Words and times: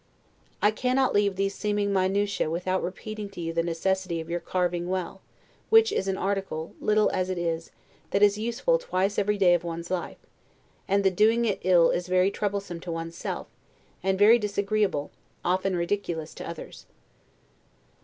I 0.63 0.71
cannot 0.71 1.13
leave 1.13 1.35
these 1.35 1.53
seeming 1.53 1.93
'minutiae', 1.93 2.49
without 2.49 2.81
repeating 2.81 3.29
to 3.29 3.39
you 3.39 3.53
the 3.53 3.61
necessity 3.61 4.19
of 4.19 4.31
your 4.31 4.39
carving 4.39 4.89
well; 4.89 5.21
which 5.69 5.91
is 5.91 6.07
an 6.07 6.17
article, 6.17 6.73
little 6.81 7.11
as 7.11 7.29
it 7.29 7.37
is, 7.37 7.69
that 8.09 8.23
is 8.23 8.35
useful 8.35 8.79
twice 8.79 9.19
every 9.19 9.37
day 9.37 9.53
of 9.53 9.63
one's 9.63 9.91
life; 9.91 10.17
and 10.87 11.03
the 11.03 11.11
doing 11.11 11.45
it 11.45 11.59
ill 11.61 11.91
is 11.91 12.07
very 12.07 12.31
troublesome 12.31 12.79
to 12.79 12.91
one's 12.91 13.15
self, 13.15 13.45
and 14.01 14.17
very 14.17 14.39
disagreeable, 14.39 15.11
often 15.45 15.75
ridiculous, 15.75 16.33
to 16.33 16.49
others. 16.49 16.87